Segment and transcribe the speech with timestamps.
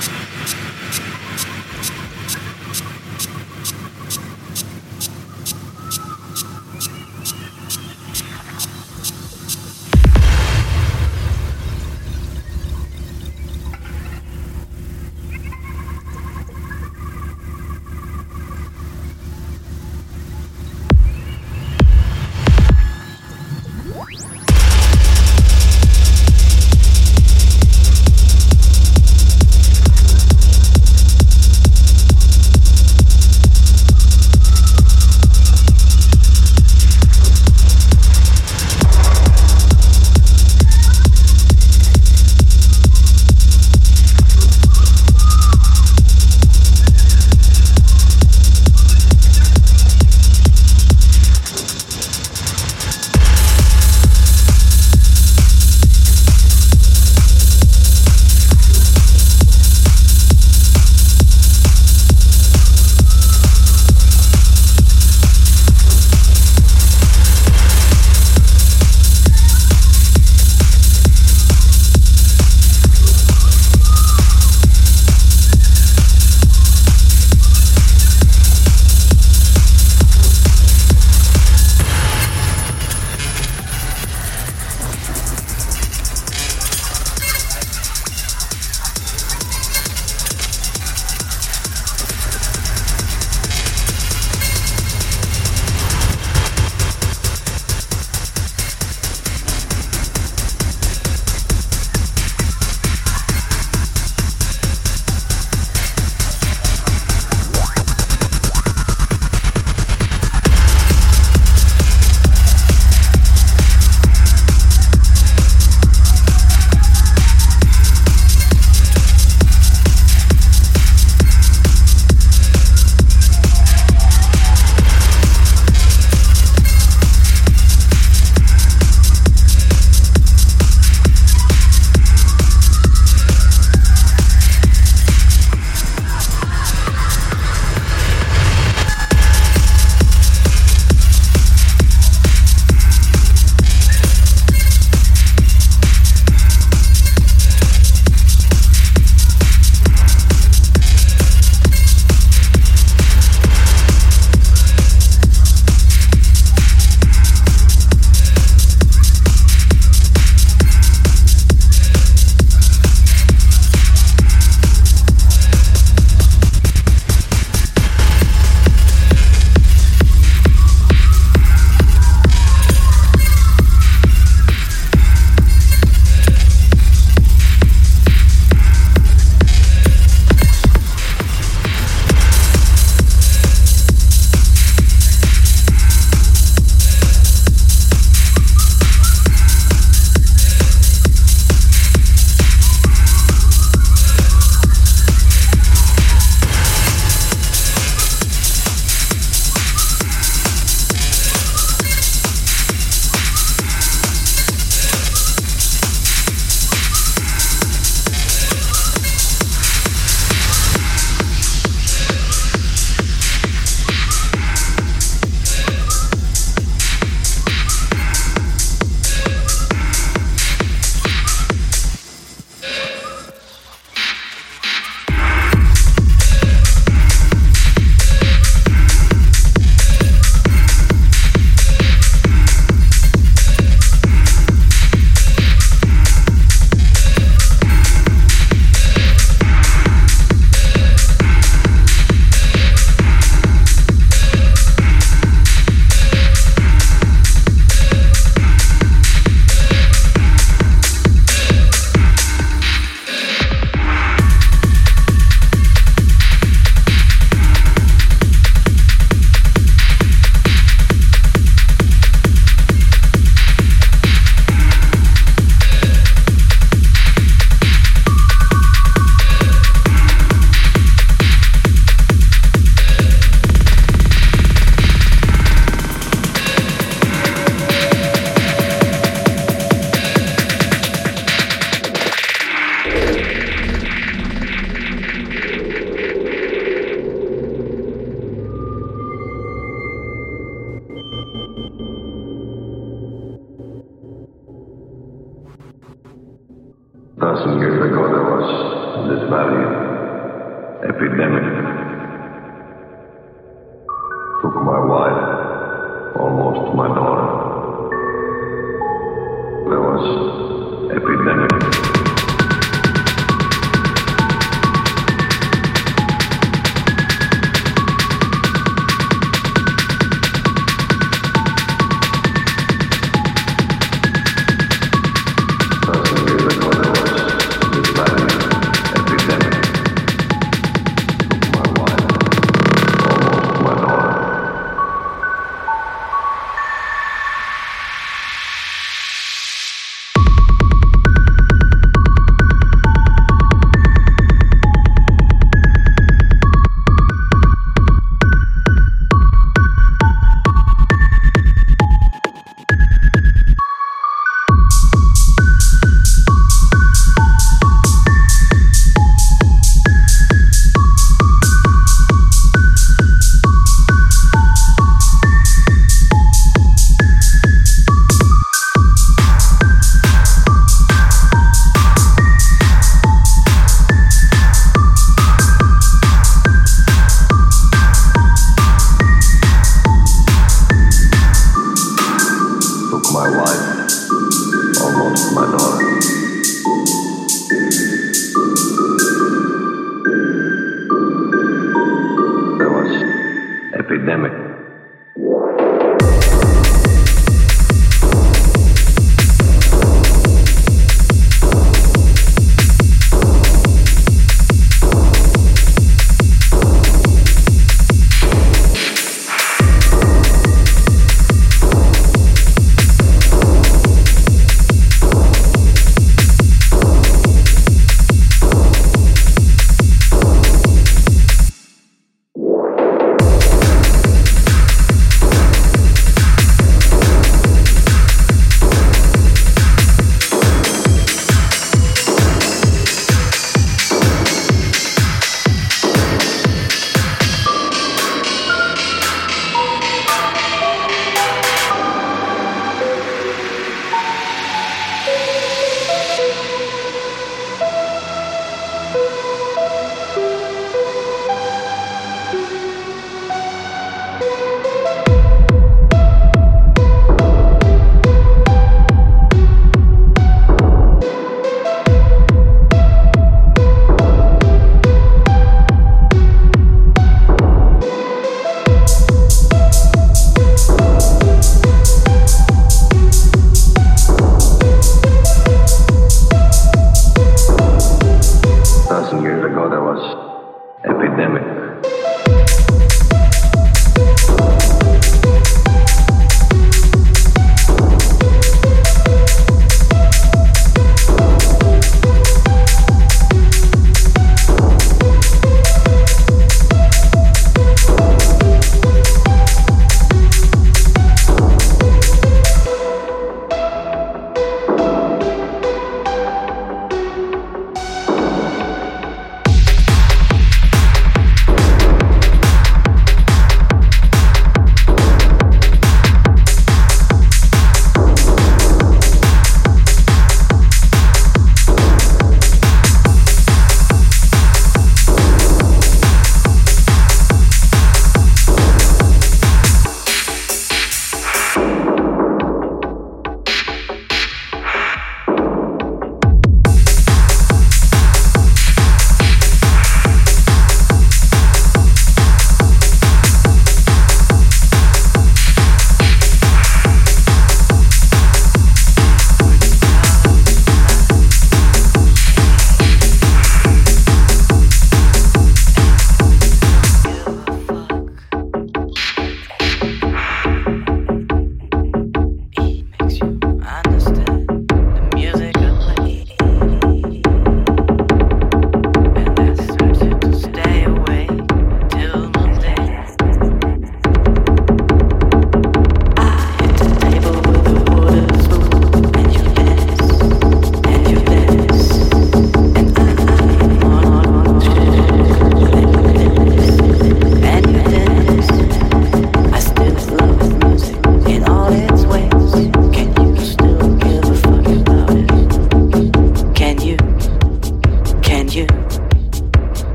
[0.00, 2.31] すみません。